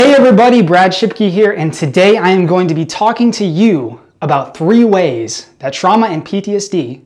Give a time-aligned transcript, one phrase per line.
[0.00, 4.00] Hey everybody, Brad Shipke here, and today I am going to be talking to you
[4.22, 7.02] about three ways that trauma and PTSD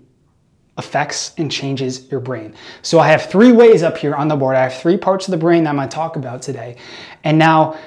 [0.77, 2.55] affects and changes your brain.
[2.83, 4.55] So I have three ways up here on the board.
[4.57, 6.77] I have three parts of the brain that I'm going to talk about today.
[7.25, 7.79] And now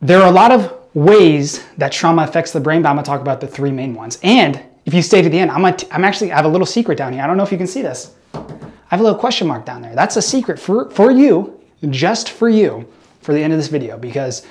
[0.00, 3.10] there are a lot of ways that trauma affects the brain, but I'm going to
[3.10, 4.18] talk about the three main ones.
[4.22, 6.48] And if you stay to the end, I'm, gonna t- I'm actually I have a
[6.48, 7.22] little secret down here.
[7.22, 8.14] I don't know if you can see this.
[8.34, 8.40] I
[8.88, 9.94] have a little question mark down there.
[9.94, 11.60] That's a secret for, for you,
[11.90, 12.88] just for you,
[13.26, 14.46] for the end of this video, because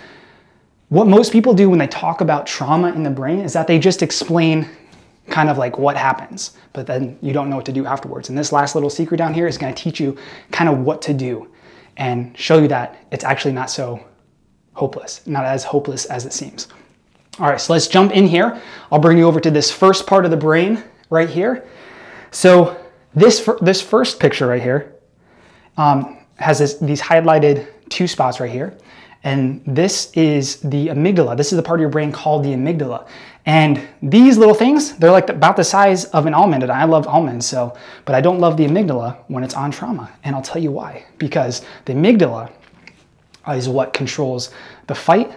[0.89, 3.79] what most people do when they talk about trauma in the brain is that they
[3.79, 4.69] just explain
[5.29, 8.29] kind of like what happens, but then you don't know what to do afterwards.
[8.29, 10.17] And this last little secret down here is going to teach you
[10.51, 11.49] kind of what to do
[11.97, 14.05] and show you that it's actually not so
[14.73, 16.67] hopeless, not as hopeless as it seems.
[17.39, 18.61] All right, so let's jump in here.
[18.91, 21.65] I'll bring you over to this first part of the brain right here.
[22.31, 22.77] So
[23.15, 24.95] this this first picture right here
[25.77, 28.77] um, has this, these highlighted two spots right here.
[29.23, 31.35] And this is the amygdala.
[31.35, 33.07] This is the part of your brain called the amygdala.
[33.47, 36.63] And these little things, they're like about the size of an almond.
[36.63, 37.75] And I love almonds, so,
[38.05, 40.11] but I don't love the amygdala when it's on trauma.
[40.23, 41.05] And I'll tell you why.
[41.17, 42.51] Because the amygdala
[43.49, 44.51] is what controls
[44.87, 45.31] the fight,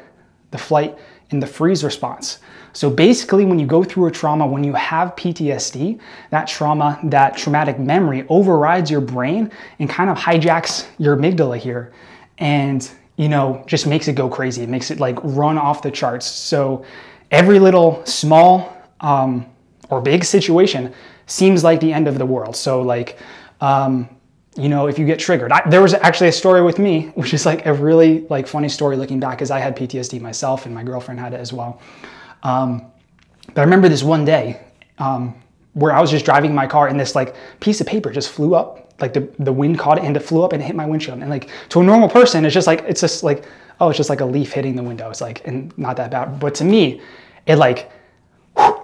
[0.50, 0.98] the flight,
[1.30, 2.38] and the freeze response.
[2.72, 5.98] So basically, when you go through a trauma, when you have PTSD,
[6.30, 11.92] that trauma, that traumatic memory overrides your brain and kind of hijacks your amygdala here.
[12.38, 14.62] And you know, just makes it go crazy.
[14.62, 16.24] It makes it like run off the charts.
[16.24, 16.84] So
[17.32, 19.44] every little small um,
[19.90, 20.94] or big situation
[21.26, 22.54] seems like the end of the world.
[22.54, 23.18] So like,
[23.60, 24.08] um,
[24.56, 27.34] you know, if you get triggered, I, there was actually a story with me, which
[27.34, 30.74] is like a really like funny story looking back, because I had PTSD myself and
[30.74, 31.82] my girlfriend had it as well.
[32.44, 32.86] Um,
[33.48, 34.60] but I remember this one day
[34.98, 35.34] um,
[35.72, 38.54] where I was just driving my car and this like piece of paper just flew
[38.54, 40.86] up like the, the wind caught it and it flew up and it hit my
[40.86, 41.20] windshield.
[41.20, 43.44] And like to a normal person, it's just like, it's just like,
[43.80, 45.08] oh, it's just like a leaf hitting the window.
[45.10, 46.40] It's like, and not that bad.
[46.40, 47.00] But to me,
[47.46, 47.90] it like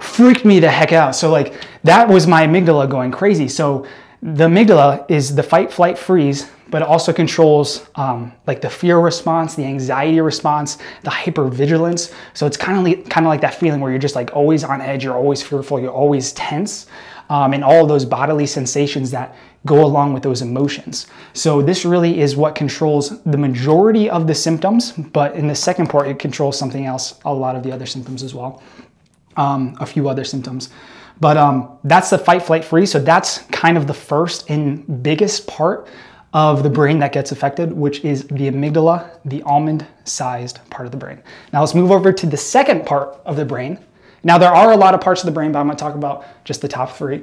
[0.00, 1.16] freaked me the heck out.
[1.16, 3.48] So like that was my amygdala going crazy.
[3.48, 3.86] So
[4.24, 8.98] the amygdala is the fight, flight, freeze, but it also controls um, like the fear
[8.98, 12.10] response, the anxiety response, the hypervigilance.
[12.32, 14.64] So it's kind of like, kind of like that feeling where you're just like always
[14.64, 16.86] on edge, you're always fearful, you're always tense,
[17.28, 19.36] um, and all those bodily sensations that
[19.66, 21.06] go along with those emotions.
[21.34, 25.88] So this really is what controls the majority of the symptoms, but in the second
[25.88, 28.62] part, it controls something else, a lot of the other symptoms as well,
[29.36, 30.70] um, a few other symptoms.
[31.20, 32.90] But um, that's the fight, flight, freeze.
[32.90, 35.88] So that's kind of the first and biggest part
[36.32, 40.90] of the brain that gets affected, which is the amygdala, the almond sized part of
[40.90, 41.22] the brain.
[41.52, 43.78] Now let's move over to the second part of the brain.
[44.24, 46.24] Now there are a lot of parts of the brain, but I'm gonna talk about
[46.44, 47.22] just the top three.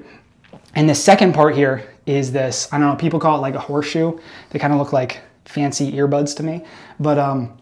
[0.76, 3.60] And the second part here is this, I don't know, people call it like a
[3.60, 4.18] horseshoe.
[4.50, 6.64] They kind of look like fancy earbuds to me.
[7.00, 7.58] But um,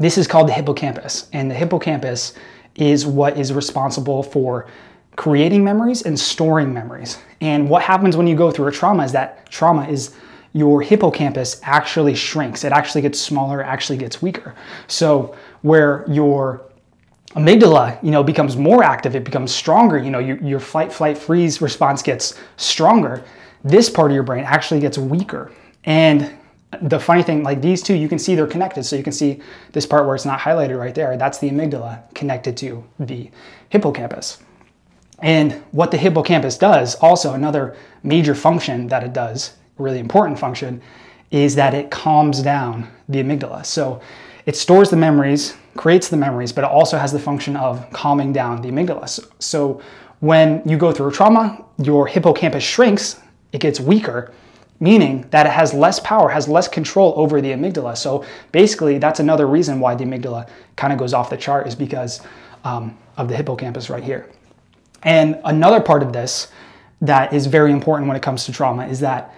[0.00, 1.28] this is called the hippocampus.
[1.32, 2.34] And the hippocampus
[2.74, 4.66] is what is responsible for
[5.16, 7.18] creating memories and storing memories.
[7.40, 10.14] And what happens when you go through a trauma is that trauma is
[10.52, 12.64] your hippocampus actually shrinks.
[12.64, 14.54] It actually gets smaller, actually gets weaker.
[14.86, 16.62] So where your
[17.30, 21.18] amygdala, you know, becomes more active, it becomes stronger, you know, your, your fight, flight,
[21.18, 23.22] freeze response gets stronger,
[23.64, 25.52] this part of your brain actually gets weaker.
[25.84, 26.34] And
[26.82, 28.84] the funny thing, like these two, you can see they're connected.
[28.84, 29.40] So you can see
[29.72, 33.30] this part where it's not highlighted right there, that's the amygdala connected to the
[33.68, 34.38] hippocampus.
[35.20, 40.82] And what the hippocampus does, also another major function that it does, really important function,
[41.30, 43.64] is that it calms down the amygdala.
[43.64, 44.00] So
[44.44, 48.32] it stores the memories, creates the memories, but it also has the function of calming
[48.32, 49.08] down the amygdala.
[49.08, 49.82] So, so
[50.20, 53.20] when you go through a trauma, your hippocampus shrinks,
[53.52, 54.32] it gets weaker,
[54.80, 57.96] meaning that it has less power, has less control over the amygdala.
[57.96, 61.74] So basically, that's another reason why the amygdala kind of goes off the chart is
[61.74, 62.20] because
[62.64, 64.30] um, of the hippocampus right here.
[65.06, 66.48] And another part of this
[67.00, 69.34] that is very important when it comes to trauma is that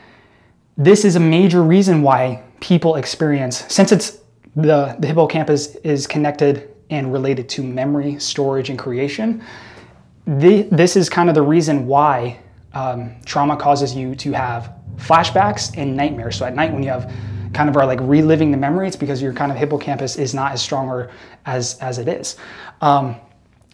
[0.77, 4.19] this is a major reason why people experience, since it's
[4.57, 9.45] the, the hippocampus is connected and related to memory, storage, and creation.
[10.27, 12.41] The, this is kind of the reason why
[12.73, 16.37] um, trauma causes you to have flashbacks and nightmares.
[16.37, 17.13] So at night, when you have
[17.53, 20.53] kind of are like reliving the memory, it's because your kind of hippocampus is not
[20.53, 21.11] as strong or
[21.47, 22.37] as as it is.
[22.81, 23.17] Um,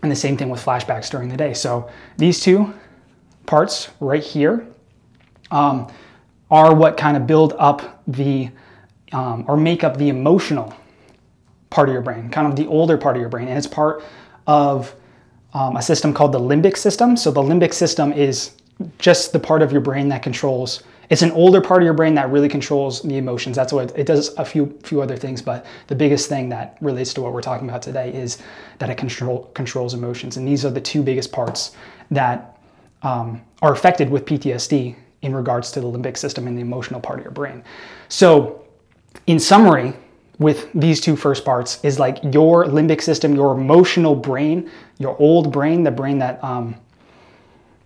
[0.05, 1.55] and the same thing with flashbacks during the day.
[1.55, 2.73] So these two
[3.47, 4.67] parts right here
[5.51, 5.91] um,
[6.51, 8.51] are what kind of build up the
[9.13, 10.75] um, or make up the emotional
[11.71, 13.49] part of your brain, kind of the older part of your brain.
[13.49, 14.05] And it's part
[14.47, 14.95] of
[15.55, 17.17] um, a system called the limbic system.
[17.17, 18.53] So the limbic system is
[18.99, 22.15] just the part of your brain that controls it's an older part of your brain
[22.15, 23.57] that really controls the emotions.
[23.57, 24.35] That's what it does.
[24.39, 27.69] A few few other things, but the biggest thing that relates to what we're talking
[27.69, 28.39] about today is
[28.79, 31.77] that it control controls emotions, and these are the two biggest parts
[32.11, 32.59] that
[33.03, 37.19] um, are affected with PTSD in regards to the limbic system and the emotional part
[37.19, 37.63] of your brain.
[38.09, 38.65] So,
[39.27, 39.95] in summary,
[40.39, 45.53] with these two first parts is like your limbic system, your emotional brain, your old
[45.53, 46.77] brain, the brain that um,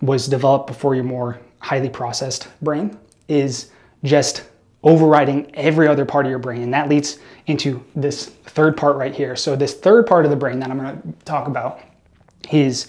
[0.01, 2.97] was developed before your more highly processed brain,
[3.29, 3.71] is
[4.03, 4.45] just
[4.83, 6.63] overriding every other part of your brain.
[6.63, 9.37] And that leads into this third part right here.
[9.37, 11.81] So, this third part of the brain that I'm going to talk about
[12.51, 12.89] is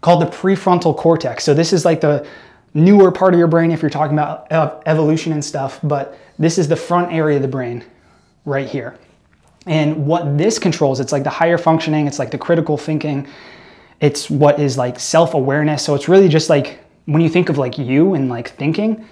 [0.00, 1.44] called the prefrontal cortex.
[1.44, 2.26] So, this is like the
[2.74, 4.46] newer part of your brain if you're talking about
[4.86, 7.84] evolution and stuff, but this is the front area of the brain
[8.44, 8.98] right here.
[9.66, 13.26] And what this controls, it's like the higher functioning, it's like the critical thinking,
[14.00, 15.82] it's what is like self awareness.
[15.82, 19.06] So, it's really just like when you think of like you and like thinking,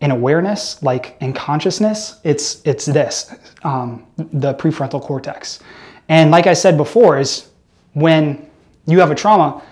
[0.00, 5.60] in awareness, like in consciousness, it's it's this, um, the prefrontal cortex.
[6.08, 7.48] And like I said before, is
[7.94, 8.48] when
[8.86, 9.62] you have a trauma,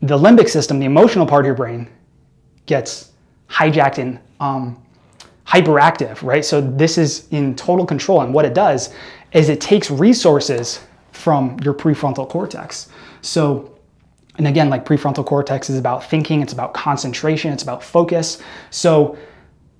[0.00, 1.88] the limbic system, the emotional part of your brain,
[2.64, 3.12] gets
[3.48, 4.82] hijacked and um,
[5.46, 6.44] hyperactive, right?
[6.44, 8.92] So this is in total control, and what it does
[9.32, 10.80] is it takes resources
[11.12, 12.88] from your prefrontal cortex.
[13.20, 13.76] So
[14.38, 18.42] and again, like prefrontal cortex is about thinking, it's about concentration, it's about focus.
[18.70, 19.16] So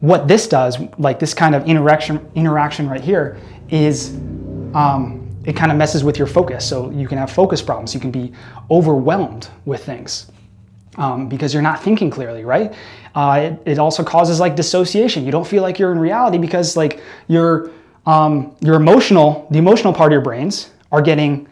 [0.01, 3.39] what this does, like this kind of interaction interaction right here,
[3.71, 4.15] is
[4.75, 6.69] um, it kind of messes with your focus.
[6.69, 7.95] So you can have focus problems.
[7.95, 8.33] You can be
[8.71, 10.31] overwhelmed with things
[10.99, 12.75] um, because you're not thinking clearly, right?
[13.15, 15.25] Uh, it, it, also causes like dissociation.
[15.25, 17.71] You don't feel like you're in reality because like your
[18.05, 21.49] um, your emotional, the emotional part of your brains are getting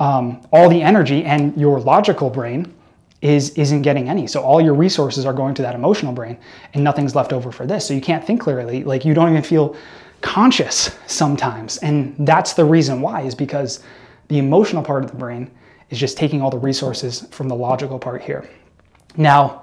[0.00, 2.74] um, all the energy, and your logical brain
[3.20, 4.26] is isn't getting any.
[4.26, 6.38] So all your resources are going to that emotional brain
[6.74, 7.86] and nothing's left over for this.
[7.86, 8.84] So you can't think clearly.
[8.84, 9.76] Like you don't even feel
[10.20, 11.78] conscious sometimes.
[11.78, 13.80] And that's the reason why is because
[14.28, 15.50] the emotional part of the brain
[15.90, 18.48] is just taking all the resources from the logical part here.
[19.16, 19.62] Now,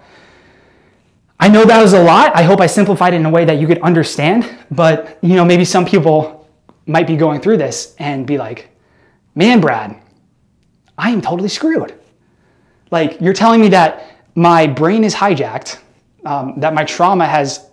[1.39, 2.35] I know that was a lot.
[2.35, 5.45] I hope I simplified it in a way that you could understand, but you know,
[5.45, 6.49] maybe some people
[6.87, 8.69] might be going through this and be like,
[9.35, 9.95] "Man, Brad,
[10.97, 11.93] I am totally screwed."
[12.91, 15.79] Like, you're telling me that my brain is hijacked,
[16.25, 17.69] um, that my trauma has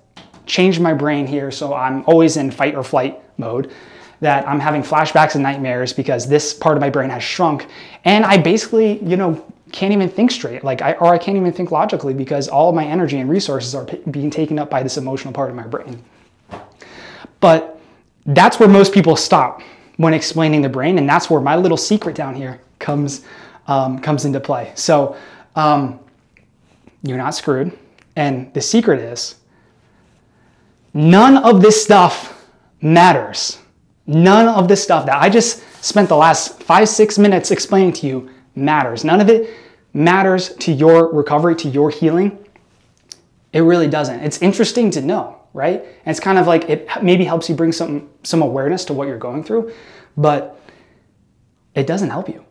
[0.47, 3.73] changed my brain here, so I'm always in fight or flight mode,
[4.20, 7.67] that I'm having flashbacks and nightmares because this part of my brain has shrunk,
[8.05, 11.53] and I basically, you know, can't even think straight, like I, or I can't even
[11.53, 14.82] think logically because all of my energy and resources are p- being taken up by
[14.82, 16.03] this emotional part of my brain.
[17.41, 17.81] But
[18.26, 19.62] that's where most people stop
[19.97, 23.25] when explaining the brain, and that's where my little secret down here comes
[23.67, 24.73] um, comes into play.
[24.75, 25.17] So
[25.56, 26.00] um,
[27.03, 27.76] you're not screwed.
[28.17, 29.37] And the secret is
[30.93, 32.47] none of this stuff
[32.81, 33.59] matters.
[34.06, 38.06] None of this stuff that I just spent the last five, six minutes explaining to
[38.06, 39.05] you matters.
[39.05, 39.50] None of it
[39.94, 42.38] matters to your recovery, to your healing.
[43.53, 44.20] It really doesn't.
[44.20, 45.81] It's interesting to know, right?
[45.81, 49.08] And it's kind of like it maybe helps you bring some some awareness to what
[49.08, 49.73] you're going through,
[50.17, 50.58] but
[51.75, 52.44] it doesn't help you.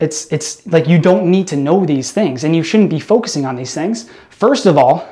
[0.00, 3.44] It's, it's like you don't need to know these things and you shouldn't be focusing
[3.44, 4.08] on these things.
[4.30, 5.08] First of all,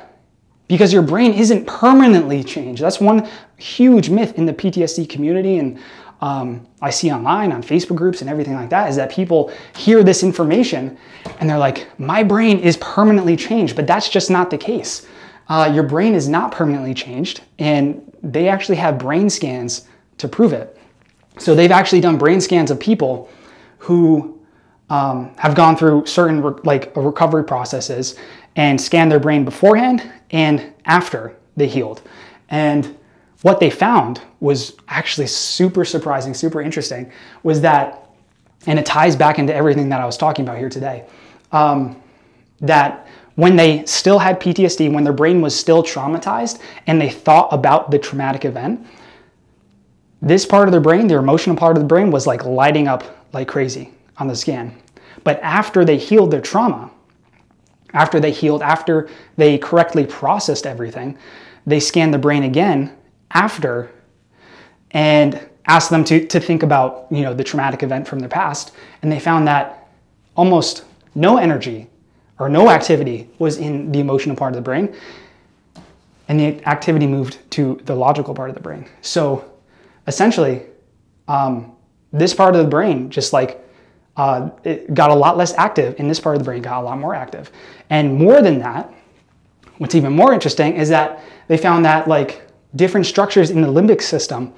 [0.67, 2.81] because your brain isn't permanently changed.
[2.81, 5.79] That's one huge myth in the PTSD community and
[6.19, 10.03] um, I see online on Facebook groups and everything like that is that people hear
[10.03, 10.97] this information
[11.39, 15.05] and they're like, my brain is permanently changed, but that's just not the case.
[15.49, 20.51] Uh, your brain is not permanently changed, and they actually have brain scans to prove
[20.51, 20.77] it.
[21.37, 23.29] So they've actually done brain scans of people
[23.77, 24.36] who
[24.89, 28.15] um, have gone through certain re- like recovery processes
[28.55, 32.01] and scanned their brain beforehand and after they healed.
[32.49, 32.97] And
[33.41, 37.11] what they found was actually super surprising, super interesting,
[37.43, 38.09] was that,
[38.65, 41.05] and it ties back into everything that I was talking about here today,
[41.51, 42.01] um,
[42.61, 47.53] that when they still had PTSD, when their brain was still traumatized and they thought
[47.53, 48.87] about the traumatic event,
[50.19, 53.03] this part of their brain, their emotional part of the brain, was like lighting up
[53.33, 54.75] like crazy on the scan.
[55.23, 56.91] But after they healed their trauma,
[57.93, 61.17] after they healed, after they correctly processed everything,
[61.65, 62.95] they scanned the brain again
[63.31, 63.91] after
[64.91, 68.71] and asked them to, to think about you know the traumatic event from their past.
[69.01, 69.89] And they found that
[70.35, 71.87] almost no energy
[72.39, 74.95] or no activity was in the emotional part of the brain.
[76.29, 78.87] And the activity moved to the logical part of the brain.
[79.01, 79.51] So
[80.07, 80.63] essentially
[81.27, 81.75] um,
[82.11, 83.66] this part of the brain just like
[84.17, 86.85] uh, it got a lot less active, and this part of the brain got a
[86.85, 87.51] lot more active.
[87.89, 88.91] And more than that,
[89.77, 94.01] what's even more interesting is that they found that like different structures in the limbic
[94.01, 94.53] system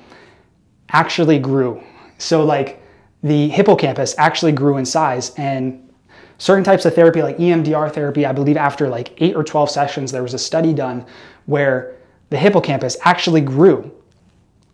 [0.91, 1.83] actually grew.
[2.17, 2.81] So like
[3.21, 5.89] the hippocampus actually grew in size and
[6.37, 10.11] certain types of therapy like EMDR therapy, I believe after like 8 or 12 sessions
[10.11, 11.05] there was a study done
[11.45, 11.97] where
[12.29, 13.91] the hippocampus actually grew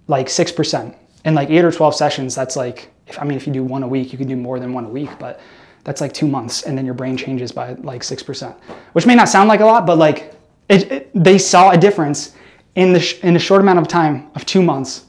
[0.07, 0.95] like 6%.
[1.25, 3.83] In like 8 or 12 sessions that's like if, I mean if you do one
[3.83, 5.39] a week, you can do more than one a week, but
[5.83, 8.55] that's like 2 months and then your brain changes by like 6%.
[8.93, 10.33] Which may not sound like a lot, but like
[10.69, 12.33] it, it, they saw a difference
[12.75, 15.05] in the sh- in a short amount of time of 2 months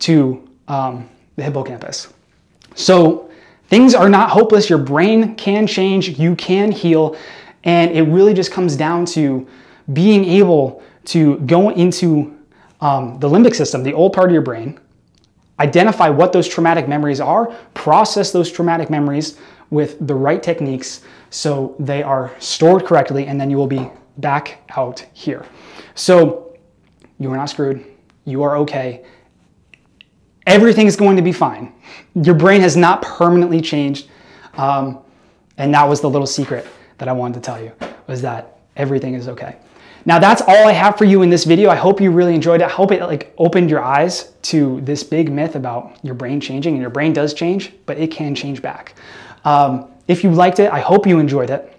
[0.00, 2.12] to um, the hippocampus.
[2.74, 3.30] So
[3.68, 4.68] things are not hopeless.
[4.68, 7.16] Your brain can change, you can heal,
[7.64, 9.46] and it really just comes down to
[9.92, 12.36] being able to go into
[12.80, 14.78] um, the limbic system, the old part of your brain,
[15.60, 19.38] identify what those traumatic memories are, process those traumatic memories
[19.70, 24.62] with the right techniques so they are stored correctly, and then you will be back
[24.76, 25.44] out here.
[25.94, 26.56] So
[27.18, 27.84] you are not screwed.
[28.24, 29.04] You are okay
[30.46, 31.72] everything is going to be fine.
[32.14, 34.08] Your brain has not permanently changed.
[34.54, 35.00] Um,
[35.56, 36.66] and that was the little secret
[36.98, 37.72] that I wanted to tell you
[38.06, 39.56] was that everything is okay.
[40.06, 41.70] Now that's all I have for you in this video.
[41.70, 42.64] I hope you really enjoyed it.
[42.64, 46.74] I hope it like opened your eyes to this big myth about your brain changing
[46.74, 48.94] and your brain does change, but it can change back.
[49.44, 51.70] Um, if you liked it, I hope you enjoyed it.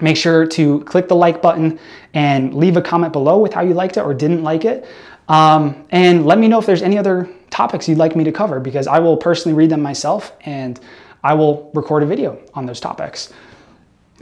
[0.00, 1.78] Make sure to click the like button
[2.14, 4.86] and leave a comment below with how you liked it or didn't like it.
[5.28, 8.60] Um, and let me know if there's any other topics you'd like me to cover
[8.60, 10.80] because I will personally read them myself and
[11.22, 13.32] I will record a video on those topics.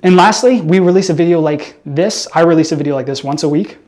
[0.02, 2.28] And lastly, we release a video like this.
[2.34, 3.78] I release a video like this once a week.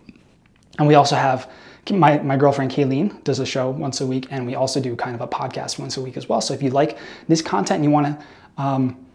[0.79, 1.51] And we also have
[1.91, 5.15] my, my girlfriend Kayleen does a show once a week, and we also do kind
[5.15, 6.41] of a podcast once a week as well.
[6.41, 6.99] So if you like
[7.29, 9.07] this content and you want to um,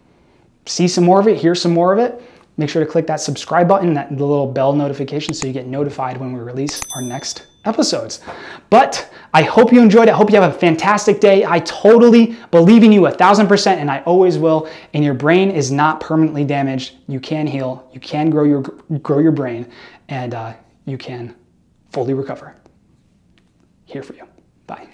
[0.66, 2.22] see some more of it, hear some more of it,
[2.56, 6.16] make sure to click that subscribe button, that little bell notification, so you get notified
[6.16, 8.20] when we release our next episodes.
[8.70, 10.12] But I hope you enjoyed it.
[10.12, 11.44] I hope you have a fantastic day.
[11.44, 14.68] I totally believe in you a thousand percent, and I always will.
[14.92, 16.94] And your brain is not permanently damaged.
[17.08, 17.88] You can heal.
[17.92, 19.70] You can grow your grow your brain,
[20.08, 21.34] and uh, you can
[21.90, 22.54] fully recover.
[23.86, 24.26] Here for you.
[24.66, 24.88] Bye.